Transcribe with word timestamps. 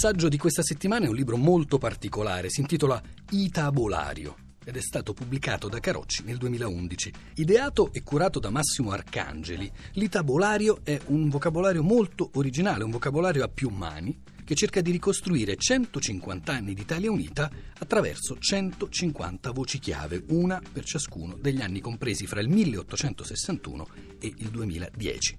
saggio 0.00 0.30
di 0.30 0.38
questa 0.38 0.62
settimana 0.62 1.04
è 1.04 1.08
un 1.10 1.14
libro 1.14 1.36
molto 1.36 1.76
particolare, 1.76 2.48
si 2.48 2.62
intitola 2.62 3.02
Itabolario 3.32 4.34
ed 4.64 4.74
è 4.78 4.80
stato 4.80 5.12
pubblicato 5.12 5.68
da 5.68 5.78
Carocci 5.78 6.22
nel 6.24 6.38
2011. 6.38 7.12
Ideato 7.34 7.92
e 7.92 8.02
curato 8.02 8.38
da 8.38 8.48
Massimo 8.48 8.92
Arcangeli, 8.92 9.70
l'itabolario 9.92 10.78
è 10.84 10.98
un 11.08 11.28
vocabolario 11.28 11.82
molto 11.82 12.30
originale, 12.36 12.82
un 12.82 12.92
vocabolario 12.92 13.44
a 13.44 13.48
più 13.48 13.68
mani 13.68 14.18
che 14.42 14.54
cerca 14.54 14.80
di 14.80 14.90
ricostruire 14.90 15.56
150 15.56 16.50
anni 16.50 16.72
d'Italia 16.72 17.10
Unita 17.10 17.50
attraverso 17.78 18.38
150 18.38 19.50
voci 19.50 19.78
chiave, 19.78 20.24
una 20.28 20.62
per 20.72 20.84
ciascuno 20.84 21.36
degli 21.38 21.60
anni 21.60 21.80
compresi 21.80 22.26
fra 22.26 22.40
il 22.40 22.48
1861 22.48 23.86
e 24.18 24.32
il 24.34 24.48
2010. 24.48 25.38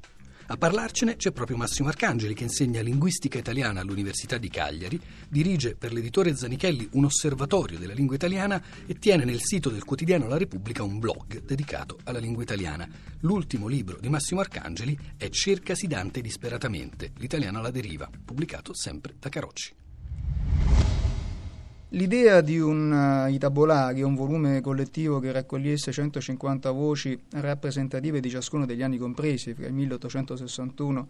A 0.52 0.58
parlarcene 0.58 1.16
c'è 1.16 1.32
proprio 1.32 1.56
Massimo 1.56 1.88
Arcangeli 1.88 2.34
che 2.34 2.44
insegna 2.44 2.82
linguistica 2.82 3.38
italiana 3.38 3.80
all'Università 3.80 4.38
di 4.38 4.50
Cagliari, 4.50 5.00
dirige 5.30 5.78
per 5.78 5.94
l'editore 5.94 6.36
Zanichelli 6.36 6.90
un 6.92 7.06
osservatorio 7.06 7.80
della 7.80 7.94
lingua 7.94 8.16
italiana 8.16 8.62
e 8.86 8.96
tiene 8.96 9.24
nel 9.24 9.40
sito 9.42 9.70
del 9.70 9.86
quotidiano 9.86 10.28
La 10.28 10.38
Repubblica 10.38 10.84
un 10.84 11.00
blog 11.00 11.42
dedicato 11.46 12.00
alla 12.04 12.20
lingua 12.20 12.44
italiana. 12.44 12.86
L'ultimo 13.22 13.68
libro 13.68 13.98
di 14.02 14.10
Massimo 14.10 14.42
Arcangeli 14.42 15.00
è 15.16 15.30
Cercasi 15.30 15.88
Dante 15.88 16.20
disperatamente, 16.20 17.14
l'italiano 17.16 17.60
alla 17.60 17.72
deriva, 17.72 18.10
pubblicato 18.26 18.74
sempre 18.74 19.16
da 19.18 19.30
Carocci. 19.30 19.81
L'idea 21.94 22.40
di 22.40 22.58
un 22.58 22.90
uh, 22.90 23.30
itabolario, 23.30 24.08
un 24.08 24.16
volume 24.16 24.62
collettivo 24.62 25.20
che 25.20 25.34
raccogliesse 25.34 25.92
150 25.92 26.72
voci 26.72 27.20
rappresentative 27.32 28.22
di 28.22 28.30
ciascuno 28.30 28.66
degli 28.66 28.82
anni 28.82 28.98
compresi, 28.98 29.54
fra 29.54 29.68
il 29.68 29.74
1861 29.74 31.08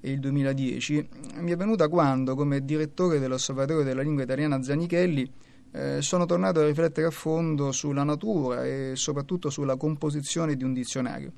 e 0.00 0.10
il 0.10 0.18
2010, 0.18 1.08
mi 1.36 1.52
è 1.52 1.56
venuta 1.56 1.86
quando, 1.86 2.34
come 2.34 2.64
direttore 2.64 3.20
dell'Osservatorio 3.20 3.84
della 3.84 4.02
Lingua 4.02 4.24
Italiana 4.24 4.60
Zanichelli, 4.60 5.30
eh, 5.70 6.02
sono 6.02 6.26
tornato 6.26 6.58
a 6.58 6.66
riflettere 6.66 7.06
a 7.06 7.12
fondo 7.12 7.70
sulla 7.70 8.02
natura 8.02 8.64
e 8.64 8.94
soprattutto 8.96 9.50
sulla 9.50 9.76
composizione 9.76 10.56
di 10.56 10.64
un 10.64 10.72
dizionario. 10.72 11.30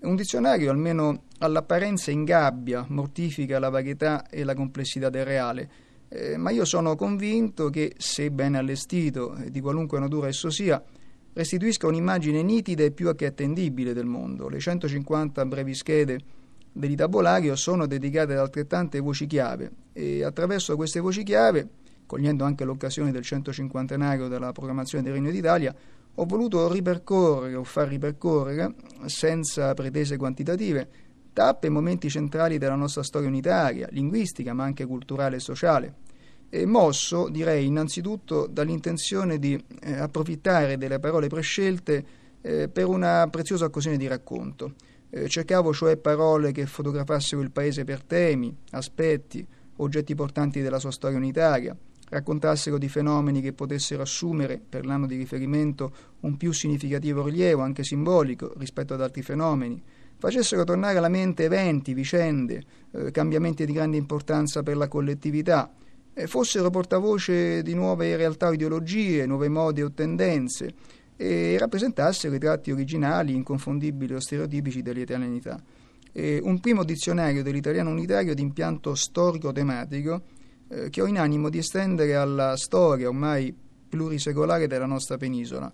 Un 0.00 0.16
dizionario, 0.16 0.70
almeno 0.70 1.22
all'apparenza, 1.38 2.10
ingabbia, 2.10 2.84
mortifica 2.88 3.58
la 3.58 3.70
varietà 3.70 4.28
e 4.28 4.44
la 4.44 4.54
complessità 4.54 5.08
del 5.08 5.24
reale, 5.24 5.70
eh, 6.08 6.36
ma 6.36 6.50
io 6.50 6.64
sono 6.64 6.96
convinto 6.96 7.68
che, 7.70 7.94
se 7.98 8.30
ben 8.30 8.54
allestito, 8.54 9.36
eh, 9.36 9.50
di 9.50 9.60
qualunque 9.60 9.98
natura 9.98 10.28
esso 10.28 10.50
sia, 10.50 10.82
restituisca 11.32 11.86
un'immagine 11.86 12.42
nitida 12.42 12.82
e 12.82 12.90
più 12.90 13.14
che 13.14 13.26
attendibile 13.26 13.92
del 13.92 14.06
mondo. 14.06 14.48
Le 14.48 14.58
150 14.58 15.44
brevi 15.46 15.74
schede 15.74 16.18
dell'itabolario 16.72 17.54
sono 17.56 17.86
dedicate 17.86 18.32
ad 18.32 18.38
altrettante 18.38 19.00
voci 19.00 19.26
chiave 19.26 19.70
e 19.92 20.24
attraverso 20.24 20.76
queste 20.76 21.00
voci 21.00 21.22
chiave, 21.22 21.68
cogliendo 22.06 22.44
anche 22.44 22.64
l'occasione 22.64 23.12
del 23.12 23.22
150 23.22 23.96
della 24.28 24.52
proclamazione 24.52 25.04
del 25.04 25.12
Regno 25.12 25.30
d'Italia, 25.30 25.74
ho 26.14 26.24
voluto 26.24 26.72
ripercorrere 26.72 27.54
o 27.54 27.62
far 27.62 27.86
ripercorrere, 27.86 28.74
senza 29.06 29.74
pretese 29.74 30.16
quantitative, 30.16 30.88
tappe 31.38 31.68
e 31.68 31.70
momenti 31.70 32.10
centrali 32.10 32.58
della 32.58 32.74
nostra 32.74 33.04
storia 33.04 33.28
unitaria, 33.28 33.86
linguistica 33.92 34.52
ma 34.54 34.64
anche 34.64 34.84
culturale 34.86 35.36
e 35.36 35.38
sociale. 35.38 35.94
E 36.50 36.66
mosso, 36.66 37.28
direi, 37.28 37.66
innanzitutto 37.66 38.48
dall'intenzione 38.48 39.38
di 39.38 39.56
eh, 39.82 39.98
approfittare 39.98 40.76
delle 40.76 40.98
parole 40.98 41.28
prescelte 41.28 42.04
eh, 42.40 42.68
per 42.68 42.86
una 42.86 43.28
preziosa 43.30 43.66
occasione 43.66 43.96
di 43.96 44.08
racconto. 44.08 44.72
Eh, 45.10 45.28
cercavo 45.28 45.72
cioè 45.72 45.96
parole 45.96 46.50
che 46.50 46.66
fotografassero 46.66 47.40
il 47.40 47.52
paese 47.52 47.84
per 47.84 48.02
temi, 48.02 48.52
aspetti, 48.72 49.46
oggetti 49.76 50.16
portanti 50.16 50.60
della 50.60 50.80
sua 50.80 50.90
storia 50.90 51.18
unitaria, 51.18 51.76
raccontassero 52.08 52.78
di 52.78 52.88
fenomeni 52.88 53.40
che 53.40 53.52
potessero 53.52 54.02
assumere 54.02 54.60
per 54.68 54.84
l'anno 54.84 55.06
di 55.06 55.14
riferimento 55.14 55.92
un 56.20 56.36
più 56.36 56.50
significativo 56.50 57.22
rilievo, 57.22 57.62
anche 57.62 57.84
simbolico, 57.84 58.52
rispetto 58.56 58.94
ad 58.94 59.02
altri 59.02 59.22
fenomeni, 59.22 59.80
facessero 60.18 60.64
tornare 60.64 60.98
alla 60.98 61.08
mente 61.08 61.44
eventi, 61.44 61.94
vicende, 61.94 62.62
eh, 62.92 63.10
cambiamenti 63.10 63.64
di 63.64 63.72
grande 63.72 63.96
importanza 63.96 64.62
per 64.62 64.76
la 64.76 64.88
collettività, 64.88 65.72
e 66.12 66.26
fossero 66.26 66.68
portavoce 66.70 67.62
di 67.62 67.74
nuove 67.74 68.16
realtà 68.16 68.48
o 68.48 68.52
ideologie, 68.52 69.24
nuovi 69.24 69.48
modi 69.48 69.82
o 69.82 69.92
tendenze, 69.92 70.74
e 71.16 71.56
rappresentassero 71.58 72.34
i 72.34 72.38
tratti 72.38 72.72
originali, 72.72 73.34
inconfondibili 73.34 74.14
o 74.14 74.20
stereotipici 74.20 74.82
dell'italianità. 74.82 75.60
E 76.12 76.40
un 76.42 76.58
primo 76.58 76.82
dizionario 76.82 77.42
dell'italiano 77.42 77.90
unitario 77.90 78.34
di 78.34 78.42
impianto 78.42 78.94
storico-tematico 78.96 80.22
eh, 80.68 80.90
che 80.90 81.00
ho 81.00 81.06
in 81.06 81.18
animo 81.18 81.48
di 81.48 81.58
estendere 81.58 82.16
alla 82.16 82.56
storia 82.56 83.08
ormai 83.08 83.54
plurisecolare 83.88 84.66
della 84.66 84.86
nostra 84.86 85.16
penisola, 85.16 85.72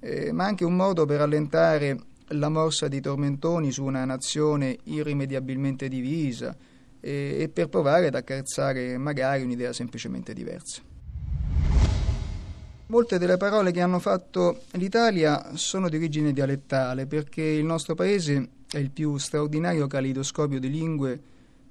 eh, 0.00 0.32
ma 0.32 0.44
anche 0.44 0.64
un 0.64 0.76
modo 0.76 1.06
per 1.06 1.20
allentare 1.20 1.98
la 2.28 2.48
morsa 2.48 2.88
di 2.88 3.00
tormentoni 3.00 3.70
su 3.70 3.84
una 3.84 4.04
nazione 4.04 4.78
irrimediabilmente 4.84 5.88
divisa 5.88 6.56
e, 7.00 7.36
e 7.40 7.48
per 7.48 7.68
provare 7.68 8.08
ad 8.08 8.14
accarezzare 8.14 8.98
magari 8.98 9.42
un'idea 9.42 9.72
semplicemente 9.72 10.32
diversa. 10.32 10.82
Molte 12.88 13.18
delle 13.18 13.36
parole 13.36 13.72
che 13.72 13.80
hanno 13.80 13.98
fatto 13.98 14.62
l'Italia 14.72 15.56
sono 15.56 15.88
di 15.88 15.96
origine 15.96 16.32
dialettale 16.32 17.06
perché 17.06 17.42
il 17.42 17.64
nostro 17.64 17.94
paese 17.94 18.48
è 18.70 18.78
il 18.78 18.90
più 18.90 19.16
straordinario 19.16 19.86
caleidoscopio 19.86 20.60
di 20.60 20.70
lingue 20.70 21.20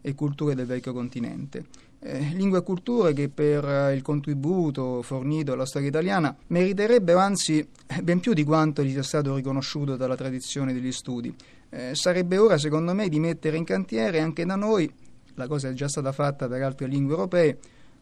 e 0.01 0.13
culture 0.13 0.55
del 0.55 0.65
vecchio 0.65 0.93
continente 0.93 1.84
eh, 1.99 2.19
lingue 2.33 2.59
e 2.59 2.63
culture 2.63 3.13
che 3.13 3.29
per 3.29 3.63
eh, 3.65 3.93
il 3.93 4.01
contributo 4.01 5.01
fornito 5.01 5.53
alla 5.53 5.65
storia 5.65 5.87
italiana 5.87 6.35
meriterebbero 6.47 7.19
anzi 7.19 7.67
ben 8.03 8.19
più 8.19 8.33
di 8.33 8.43
quanto 8.43 8.83
gli 8.83 8.91
sia 8.91 9.03
stato 9.03 9.35
riconosciuto 9.35 9.95
dalla 9.95 10.15
tradizione 10.15 10.73
degli 10.73 10.91
studi. 10.91 11.33
Eh, 11.69 11.95
sarebbe 11.95 12.37
ora, 12.37 12.57
secondo 12.57 12.93
me, 12.93 13.09
di 13.09 13.19
mettere 13.19 13.57
in 13.57 13.63
cantiere 13.63 14.19
anche 14.19 14.45
da 14.45 14.55
noi, 14.55 14.91
la 15.33 15.47
cosa 15.47 15.69
è 15.69 15.73
già 15.73 15.87
stata 15.87 16.11
fatta 16.11 16.47
per 16.47 16.61
altre 16.61 16.87
lingue 16.87 17.13
europee, 17.13 17.57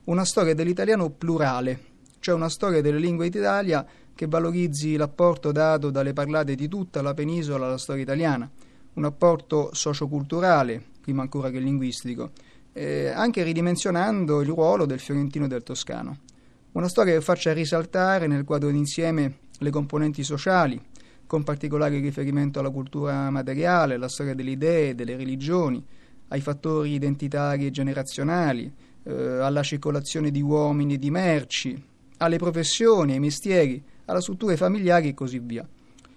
una 0.05 0.25
storia 0.25 0.53
dell'italiano 0.53 1.09
plurale, 1.09 1.79
cioè 2.19 2.35
una 2.35 2.49
storia 2.49 2.81
delle 2.81 2.99
lingue 2.99 3.29
d'Italia 3.29 3.85
che 4.13 4.27
valorizzi 4.27 4.95
l'apporto 4.95 5.51
dato 5.51 5.89
dalle 5.89 6.13
parlate 6.13 6.55
di 6.55 6.67
tutta 6.67 7.01
la 7.01 7.13
penisola 7.13 7.65
alla 7.65 7.77
storia 7.77 8.03
italiana, 8.03 8.49
un 8.93 9.05
apporto 9.05 9.69
socioculturale, 9.73 10.81
prima 11.01 11.23
ancora 11.23 11.49
che 11.49 11.59
linguistico, 11.59 12.31
eh, 12.73 13.07
anche 13.09 13.43
ridimensionando 13.43 14.41
il 14.41 14.47
ruolo 14.47 14.85
del 14.85 14.99
fiorentino 14.99 15.45
e 15.45 15.47
del 15.47 15.63
toscano. 15.63 16.17
Una 16.73 16.87
storia 16.87 17.13
che 17.13 17.21
faccia 17.21 17.53
risaltare 17.53 18.27
nel 18.27 18.43
quadro 18.43 18.71
d'insieme 18.71 19.37
le 19.59 19.69
componenti 19.69 20.23
sociali, 20.23 20.81
con 21.27 21.43
particolare 21.43 21.99
riferimento 21.99 22.59
alla 22.59 22.71
cultura 22.71 23.29
materiale, 23.29 23.95
alla 23.95 24.09
storia 24.09 24.33
delle 24.33 24.51
idee, 24.51 24.95
delle 24.95 25.15
religioni, 25.15 25.83
ai 26.29 26.41
fattori 26.41 26.93
identitari 26.93 27.67
e 27.67 27.71
generazionali, 27.71 28.71
eh, 29.03 29.13
alla 29.13 29.61
circolazione 29.61 30.31
di 30.31 30.41
uomini 30.41 30.95
e 30.95 30.99
di 30.99 31.11
merci, 31.11 31.81
alle 32.17 32.37
professioni, 32.37 33.13
ai 33.13 33.19
mestieri, 33.19 33.83
alla 34.05 34.21
strutture 34.21 34.57
familiari 34.57 35.09
e 35.09 35.13
così 35.13 35.39
via. 35.39 35.67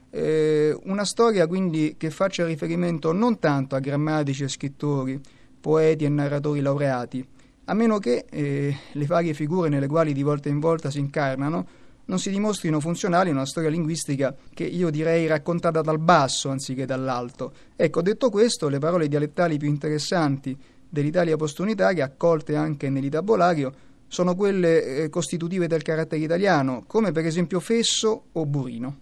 Eh, 0.08 0.76
una 0.84 1.04
storia 1.04 1.46
quindi 1.46 1.96
che 1.98 2.10
faccia 2.10 2.46
riferimento 2.46 3.12
non 3.12 3.38
tanto 3.38 3.74
a 3.74 3.80
grammatici 3.80 4.44
e 4.44 4.48
scrittori, 4.48 5.20
poeti 5.66 6.04
e 6.04 6.08
narratori 6.08 6.60
laureati, 6.60 7.26
a 7.64 7.74
meno 7.74 7.98
che 7.98 8.26
eh, 8.30 8.76
le 8.92 9.06
varie 9.06 9.34
figure 9.34 9.68
nelle 9.68 9.88
quali 9.88 10.12
di 10.12 10.22
volta 10.22 10.48
in 10.48 10.60
volta 10.60 10.90
si 10.90 11.00
incarnano 11.00 11.66
non 12.04 12.20
si 12.20 12.30
dimostrino 12.30 12.78
funzionali 12.78 13.30
a 13.30 13.32
una 13.32 13.46
storia 13.46 13.68
linguistica 13.68 14.32
che 14.54 14.62
io 14.62 14.90
direi 14.90 15.26
raccontata 15.26 15.80
dal 15.80 15.98
basso 15.98 16.50
anziché 16.50 16.86
dall'alto. 16.86 17.52
Ecco, 17.74 18.00
detto 18.00 18.30
questo, 18.30 18.68
le 18.68 18.78
parole 18.78 19.08
dialettali 19.08 19.58
più 19.58 19.66
interessanti 19.66 20.56
dell'Italia 20.88 21.34
postunitaria, 21.34 22.04
accolte 22.04 22.54
anche 22.54 22.88
nell'itabolario, 22.88 23.74
sono 24.06 24.36
quelle 24.36 24.84
eh, 24.84 25.08
costitutive 25.08 25.66
del 25.66 25.82
carattere 25.82 26.22
italiano, 26.22 26.84
come 26.86 27.10
per 27.10 27.26
esempio 27.26 27.58
fesso 27.58 28.26
o 28.30 28.46
burino. 28.46 28.98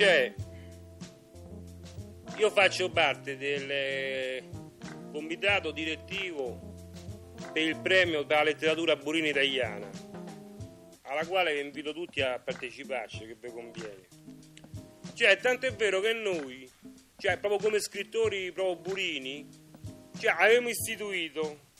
Cioè, 0.00 0.32
io 2.38 2.50
faccio 2.52 2.90
parte 2.90 3.36
del 3.36 3.70
eh, 3.70 4.48
comitato 5.12 5.72
direttivo 5.72 7.34
per 7.52 7.62
il 7.64 7.76
premio 7.76 8.24
per 8.24 8.38
la 8.38 8.44
letteratura 8.44 8.96
burina 8.96 9.28
italiana, 9.28 9.90
alla 11.02 11.26
quale 11.26 11.52
vi 11.52 11.60
invito 11.60 11.92
tutti 11.92 12.22
a 12.22 12.38
parteciparci, 12.38 13.26
che 13.26 13.36
vi 13.38 13.50
conviene. 13.50 14.08
Cioè, 15.12 15.36
tanto 15.36 15.66
è 15.66 15.74
vero 15.74 16.00
che 16.00 16.14
noi, 16.14 16.66
cioè, 17.18 17.36
proprio 17.36 17.60
come 17.60 17.78
scrittori 17.78 18.52
proprio 18.52 18.76
burini, 18.76 19.46
cioè, 20.18 20.34
abbiamo 20.38 20.70
istituito 20.70 21.72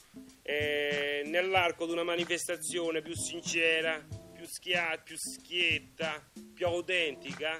eh, 0.43 1.23
nell'arco 1.25 1.87
di 1.87 1.91
una 1.93 2.03
manifestazione 2.03 3.01
più 3.01 3.15
sincera, 3.15 3.99
più, 4.31 4.45
schia- 4.45 5.01
più 5.03 5.15
schietta, 5.17 6.23
più 6.53 6.67
autentica, 6.67 7.59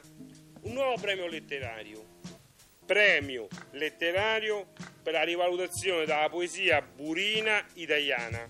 un 0.63 0.74
nuovo 0.74 0.96
premio 1.00 1.28
letterario. 1.28 2.04
Premio 2.86 3.48
letterario 3.72 4.68
per 5.02 5.13
la 5.13 5.24
rivalutazione 5.24 6.06
della 6.06 6.28
poesia 6.30 6.81
burina 6.81 7.63
italiana. 7.75 8.48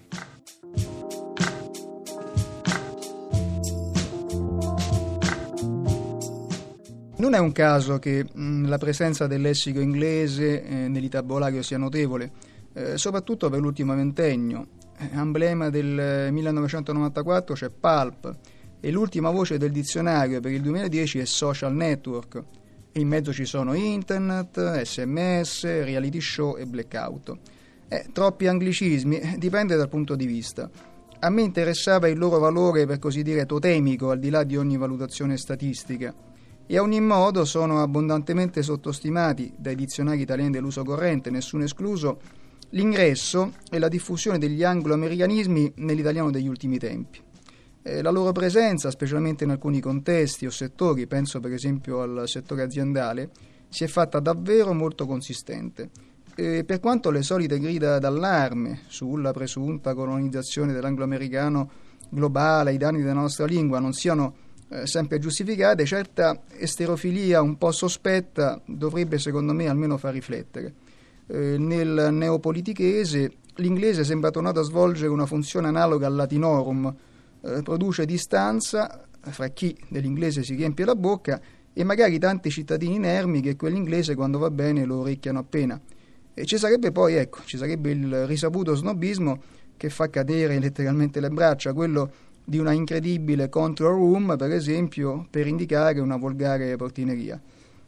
Non 7.17 7.35
è 7.35 7.37
un 7.37 7.51
caso 7.51 7.99
che 7.99 8.25
mh, 8.33 8.67
la 8.67 8.79
presenza 8.79 9.27
del 9.27 9.41
lessico 9.41 9.79
inglese 9.79 10.63
eh, 10.63 10.73
nell'itabolario 10.87 11.61
sia 11.61 11.77
notevole, 11.77 12.31
eh, 12.73 12.97
soprattutto 12.97 13.49
per 13.49 13.59
l'ultimo 13.59 13.95
ventennio. 13.95 14.67
Eh, 14.97 15.09
emblema 15.13 15.69
del 15.69 16.29
1994 16.31 17.53
c'è 17.53 17.69
Pulp 17.69 18.37
e 18.81 18.91
l'ultima 18.91 19.29
voce 19.29 19.57
del 19.57 19.71
dizionario 19.71 20.41
per 20.41 20.51
il 20.51 20.61
2010 20.61 21.19
è 21.19 21.25
social 21.25 21.73
network. 21.73 22.43
E 22.91 22.99
in 22.99 23.07
mezzo 23.07 23.31
ci 23.31 23.45
sono 23.45 23.73
internet, 23.73 24.81
sms, 24.81 25.63
reality 25.63 26.19
show 26.19 26.57
e 26.57 26.65
blackout. 26.65 27.37
Eh, 27.87 28.07
troppi 28.11 28.47
anglicismi, 28.47 29.19
eh, 29.19 29.35
dipende 29.37 29.77
dal 29.77 29.87
punto 29.87 30.15
di 30.15 30.25
vista. 30.25 30.69
A 31.19 31.29
me 31.29 31.41
interessava 31.43 32.09
il 32.09 32.17
loro 32.17 32.39
valore, 32.39 32.85
per 32.85 32.99
così 32.99 33.21
dire, 33.21 33.45
totemico, 33.45 34.09
al 34.09 34.19
di 34.19 34.29
là 34.29 34.43
di 34.43 34.57
ogni 34.57 34.75
valutazione 34.75 35.37
statistica 35.37 36.13
e 36.65 36.77
a 36.77 36.81
ogni 36.81 37.01
modo 37.01 37.43
sono 37.43 37.81
abbondantemente 37.81 38.63
sottostimati 38.63 39.53
dai 39.57 39.75
dizionari 39.75 40.21
italiani 40.21 40.51
dell'uso 40.51 40.83
corrente, 40.83 41.29
nessuno 41.29 41.63
escluso, 41.63 42.19
l'ingresso 42.69 43.53
e 43.69 43.77
la 43.77 43.89
diffusione 43.89 44.37
degli 44.37 44.63
anglo-americanismi 44.63 45.73
nell'italiano 45.75 46.31
degli 46.31 46.47
ultimi 46.47 46.77
tempi. 46.77 47.19
Eh, 47.83 48.01
la 48.01 48.11
loro 48.11 48.31
presenza, 48.31 48.91
specialmente 48.91 49.43
in 49.43 49.49
alcuni 49.49 49.79
contesti 49.79 50.45
o 50.45 50.51
settori, 50.51 51.07
penso 51.07 51.39
per 51.39 51.51
esempio 51.53 52.01
al 52.01 52.23
settore 52.25 52.61
aziendale, 52.61 53.29
si 53.69 53.83
è 53.83 53.87
fatta 53.87 54.19
davvero 54.19 54.73
molto 54.73 55.07
consistente. 55.07 55.89
E 56.35 56.63
per 56.63 56.79
quanto 56.79 57.09
le 57.09 57.23
solite 57.23 57.59
grida 57.59 57.99
d'allarme 57.99 58.81
sulla 58.87 59.31
presunta 59.31 59.93
colonizzazione 59.93 60.73
dell'anglo-americano 60.73 61.69
globale 62.09 62.69
ai 62.71 62.77
danni 62.77 62.99
della 62.99 63.13
nostra 63.13 63.45
lingua 63.45 63.79
non 63.79 63.93
siano 63.93 64.35
eh, 64.69 64.85
sempre 64.87 65.19
giustificate, 65.19 65.85
certa 65.85 66.43
esterofilia 66.57 67.41
un 67.41 67.57
po' 67.57 67.71
sospetta 67.71 68.61
dovrebbe 68.65 69.17
secondo 69.17 69.53
me 69.53 69.67
almeno 69.67 69.97
far 69.97 70.13
riflettere. 70.13 70.73
Eh, 71.27 71.57
nel 71.57 72.09
neopolitichese 72.11 73.31
l'inglese 73.55 74.03
sembra 74.03 74.31
tornato 74.31 74.59
a 74.59 74.63
svolgere 74.63 75.09
una 75.09 75.25
funzione 75.25 75.67
analoga 75.67 76.07
al 76.07 76.15
latinorum, 76.15 76.95
produce 77.63 78.05
distanza 78.05 79.05
fra 79.19 79.47
chi 79.49 79.75
dell'inglese 79.89 80.43
si 80.43 80.55
riempie 80.55 80.85
la 80.85 80.95
bocca 80.95 81.39
e 81.73 81.83
magari 81.83 82.19
tanti 82.19 82.49
cittadini 82.49 82.95
inermi 82.95 83.41
che 83.41 83.55
quell'inglese 83.55 84.15
quando 84.15 84.39
va 84.39 84.49
bene 84.49 84.85
lo 84.85 84.99
orecchiano 84.99 85.39
appena. 85.39 85.79
E 86.33 86.45
ci 86.45 86.57
sarebbe 86.57 86.91
poi, 86.91 87.15
ecco, 87.15 87.39
ci 87.45 87.57
sarebbe 87.57 87.91
il 87.91 88.25
risaputo 88.25 88.75
snobismo 88.75 89.41
che 89.77 89.89
fa 89.89 90.09
cadere 90.09 90.59
letteralmente 90.59 91.19
le 91.19 91.29
braccia, 91.29 91.73
quello 91.73 92.11
di 92.43 92.57
una 92.57 92.71
incredibile 92.71 93.49
control 93.49 93.95
room, 93.95 94.35
per 94.37 94.51
esempio, 94.51 95.27
per 95.29 95.47
indicare 95.47 95.99
una 95.99 96.17
volgare 96.17 96.75
portineria. 96.75 97.39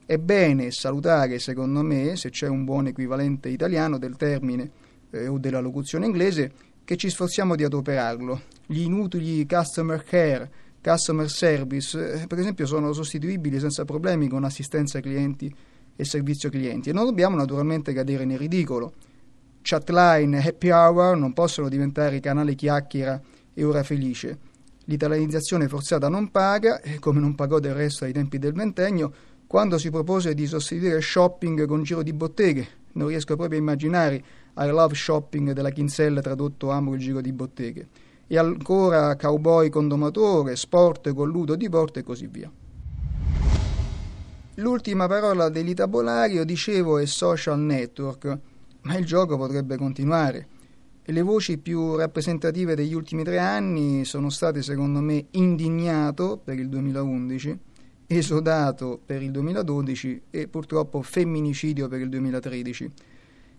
È 0.05 0.17
bene 0.17 0.71
salutare, 0.71 1.39
secondo 1.39 1.81
me, 1.81 2.15
se 2.15 2.29
c'è 2.29 2.47
un 2.47 2.63
buon 2.65 2.87
equivalente 2.87 3.49
italiano 3.49 3.97
del 3.97 4.15
termine 4.15 4.69
eh, 5.11 5.27
o 5.27 5.37
della 5.37 5.59
locuzione 5.59 6.05
inglese, 6.05 6.51
che 6.85 6.97
ci 6.97 7.09
sforziamo 7.09 7.55
di 7.55 7.63
adoperarlo. 7.63 8.41
Gli 8.65 8.81
inutili 8.81 9.45
customer 9.45 10.03
care, 10.03 10.51
customer 10.81 11.29
service, 11.29 12.21
eh, 12.21 12.27
per 12.27 12.39
esempio, 12.39 12.65
sono 12.65 12.91
sostituibili 12.93 13.59
senza 13.59 13.85
problemi 13.85 14.27
con 14.27 14.43
assistenza 14.43 14.99
clienti 14.99 15.53
e 15.95 16.05
servizio 16.05 16.49
clienti 16.49 16.89
e 16.89 16.93
non 16.93 17.05
dobbiamo 17.05 17.35
naturalmente 17.35 17.93
cadere 17.93 18.25
nel 18.25 18.37
ridicolo. 18.37 18.93
Chatline 19.61 20.37
e 20.37 20.47
happy 20.47 20.71
hour 20.71 21.15
non 21.15 21.31
possono 21.31 21.69
diventare 21.69 22.19
canale 22.19 22.55
chiacchiera 22.55 23.21
e 23.53 23.63
ora 23.63 23.83
felice. 23.83 24.51
L'italianizzazione 24.85 25.69
forzata 25.69 26.09
non 26.09 26.29
paga, 26.29 26.81
come 26.99 27.21
non 27.21 27.35
pagò 27.35 27.59
del 27.59 27.73
resto 27.73 28.03
ai 28.03 28.11
tempi 28.11 28.37
del 28.37 28.51
ventennio, 28.51 29.13
quando 29.47 29.77
si 29.77 29.89
propose 29.89 30.33
di 30.33 30.45
sostituire 30.45 30.99
shopping 30.99 31.65
con 31.65 31.83
giro 31.83 32.03
di 32.03 32.11
botteghe. 32.11 32.67
Non 32.93 33.07
riesco 33.07 33.35
proprio 33.35 33.57
a 33.57 33.61
immaginare 33.61 34.23
I 34.55 34.67
love 34.67 34.93
shopping 34.95 35.51
della 35.51 35.71
Kinsella 35.71 36.21
tradotto 36.21 36.69
amo 36.69 36.93
il 36.93 36.99
giro 36.99 37.21
di 37.21 37.31
botteghe. 37.31 37.87
E 38.27 38.37
ancora 38.37 39.15
cowboy 39.15 39.69
con 39.69 39.87
domatore, 39.87 40.55
sport 40.55 41.13
con 41.13 41.29
ludo 41.29 41.55
di 41.55 41.69
porte 41.69 41.99
e 41.99 42.03
così 42.03 42.27
via. 42.27 42.51
L'ultima 44.57 45.07
parola 45.07 45.49
dell'itabolario, 45.49 46.45
dicevo, 46.45 46.99
è 46.99 47.05
social 47.05 47.59
network, 47.59 48.37
ma 48.81 48.95
il 48.97 49.05
gioco 49.05 49.35
potrebbe 49.35 49.77
continuare. 49.77 50.47
Le 51.05 51.21
voci 51.21 51.57
più 51.57 51.95
rappresentative 51.95 52.75
degli 52.75 52.93
ultimi 52.93 53.23
tre 53.23 53.39
anni 53.39 54.05
sono 54.05 54.29
state, 54.29 54.61
secondo 54.61 54.99
me, 54.99 55.25
indignato 55.31 56.39
per 56.41 56.59
il 56.59 56.69
2011, 56.69 57.59
esodato 58.17 58.99
per 59.03 59.21
il 59.21 59.31
2012 59.31 60.21
e 60.29 60.47
purtroppo 60.47 61.01
femminicidio 61.01 61.87
per 61.87 62.01
il 62.01 62.09
2013. 62.09 62.91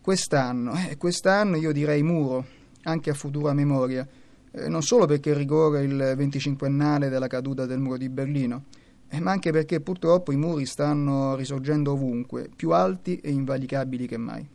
Quest'anno, 0.00 0.74
eh, 0.74 0.96
quest'anno 0.96 1.56
io 1.56 1.72
direi 1.72 2.02
muro, 2.02 2.44
anche 2.82 3.10
a 3.10 3.14
futura 3.14 3.52
memoria, 3.52 4.06
eh, 4.50 4.68
non 4.68 4.82
solo 4.82 5.06
perché 5.06 5.34
ricorre 5.34 5.82
il 5.82 6.14
25ennale 6.16 7.08
della 7.08 7.26
caduta 7.26 7.66
del 7.66 7.78
muro 7.80 7.96
di 7.96 8.08
Berlino, 8.08 8.64
eh, 9.08 9.20
ma 9.20 9.30
anche 9.30 9.50
perché 9.50 9.80
purtroppo 9.80 10.32
i 10.32 10.36
muri 10.36 10.66
stanno 10.66 11.34
risorgendo 11.36 11.92
ovunque, 11.92 12.48
più 12.54 12.70
alti 12.70 13.16
e 13.16 13.30
invalicabili 13.30 14.06
che 14.06 14.16
mai. 14.16 14.53